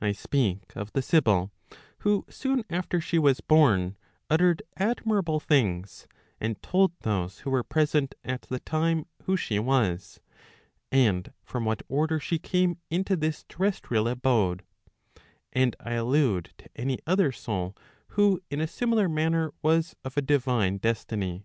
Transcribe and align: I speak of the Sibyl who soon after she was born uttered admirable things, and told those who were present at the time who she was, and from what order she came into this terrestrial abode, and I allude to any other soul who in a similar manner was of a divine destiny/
I 0.00 0.10
speak 0.10 0.74
of 0.74 0.92
the 0.92 1.02
Sibyl 1.02 1.52
who 2.00 2.24
soon 2.28 2.64
after 2.68 3.00
she 3.00 3.16
was 3.16 3.40
born 3.40 3.96
uttered 4.28 4.60
admirable 4.76 5.38
things, 5.38 6.08
and 6.40 6.60
told 6.64 6.90
those 7.02 7.38
who 7.38 7.50
were 7.50 7.62
present 7.62 8.16
at 8.24 8.42
the 8.42 8.58
time 8.58 9.06
who 9.22 9.36
she 9.36 9.60
was, 9.60 10.18
and 10.90 11.32
from 11.44 11.64
what 11.64 11.84
order 11.86 12.18
she 12.18 12.40
came 12.40 12.78
into 12.90 13.14
this 13.14 13.44
terrestrial 13.48 14.08
abode, 14.08 14.64
and 15.52 15.76
I 15.78 15.92
allude 15.92 16.52
to 16.58 16.68
any 16.74 16.98
other 17.06 17.30
soul 17.30 17.76
who 18.18 18.42
in 18.50 18.60
a 18.60 18.66
similar 18.66 19.08
manner 19.08 19.52
was 19.62 19.94
of 20.04 20.16
a 20.16 20.22
divine 20.22 20.78
destiny/ 20.78 21.34